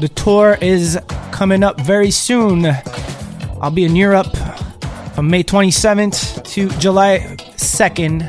the 0.00 0.12
tour 0.12 0.54
is 0.60 0.96
coming 1.30 1.62
up 1.62 1.80
very 1.82 2.10
soon. 2.10 2.64
I'll 3.62 3.70
be 3.70 3.84
in 3.88 3.94
Europe 3.94 4.36
from 5.14 5.30
May 5.30 5.44
27th 5.44 6.42
to 6.54 6.68
July 6.80 7.36
2nd. 7.56 8.24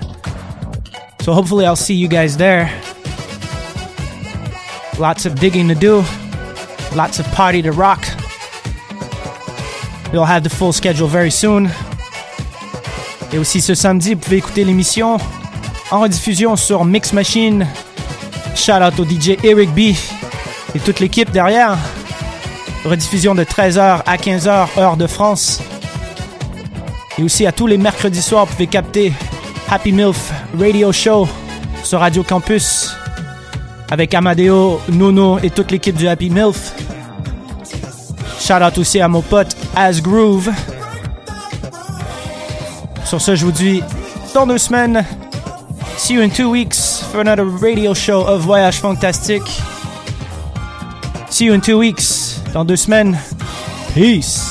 So 1.23 1.33
hopefully 1.33 1.65
I'll 1.65 1.75
see 1.75 1.95
you 1.95 2.07
guys 2.07 2.37
there. 2.37 2.69
Lots 4.99 5.27
of 5.27 5.35
digging 5.35 5.67
to 5.67 5.75
do. 5.75 6.03
Lots 6.95 7.19
of 7.19 7.31
party 7.33 7.61
to 7.61 7.71
rock. 7.71 8.03
We'll 10.11 10.25
have 10.25 10.43
the 10.43 10.49
full 10.49 10.73
schedule 10.73 11.07
very 11.07 11.29
soon. 11.29 11.69
Et 13.31 13.37
aussi 13.37 13.61
ce 13.61 13.75
samedi, 13.75 14.15
vous 14.15 14.19
pouvez 14.19 14.37
écouter 14.37 14.63
l'émission 14.63 15.17
en 15.91 15.99
rediffusion 15.99 16.55
sur 16.55 16.83
Mix 16.83 17.13
Machine. 17.13 17.67
Shout 18.55 18.81
out 18.81 18.99
au 18.99 19.05
DJ 19.05 19.37
Eric 19.43 19.69
B 19.75 19.95
et 20.73 20.79
toute 20.83 20.99
l'équipe 20.99 21.29
derrière. 21.29 21.77
Rediffusion 22.83 23.35
de 23.35 23.43
13h 23.43 24.01
à 24.03 24.17
15h, 24.17 24.79
heure 24.79 24.97
de 24.97 25.05
France. 25.05 25.61
Et 27.19 27.23
aussi 27.23 27.45
à 27.45 27.51
tous 27.51 27.67
les 27.67 27.77
mercredis 27.77 28.21
soirs, 28.21 28.45
vous 28.45 28.53
pouvez 28.53 28.67
capter 28.67 29.13
Happy 29.69 29.91
MILF 29.91 30.31
Radio 30.57 30.91
Show 30.91 31.27
sur 31.83 31.99
Radio 31.99 32.23
Campus 32.23 32.96
avec 33.89 34.13
Amadeo, 34.13 34.81
Nuno 34.89 35.39
et 35.39 35.49
toute 35.49 35.71
l'équipe 35.71 35.95
du 35.95 36.07
Happy 36.07 36.29
MILF. 36.29 36.73
Shout 38.39 38.63
out 38.63 38.77
aussi 38.77 38.99
à 39.01 39.07
mon 39.07 39.21
pote 39.21 39.55
As 39.75 40.01
Groove. 40.01 40.49
Sur 43.05 43.21
ce, 43.21 43.35
je 43.35 43.45
vous 43.45 43.51
dis 43.51 43.81
dans 44.33 44.45
deux 44.45 44.57
semaines. 44.57 45.03
See 45.97 46.13
you 46.13 46.21
in 46.21 46.29
two 46.29 46.49
weeks 46.49 47.01
for 47.11 47.19
another 47.21 47.45
radio 47.45 47.93
show 47.93 48.21
of 48.21 48.41
Voyage 48.41 48.79
Fantastique. 48.79 49.49
See 51.29 51.45
you 51.45 51.53
in 51.53 51.59
two 51.59 51.77
weeks. 51.77 52.39
Dans 52.53 52.63
deux 52.65 52.75
semaines. 52.77 53.17
Peace. 53.93 54.46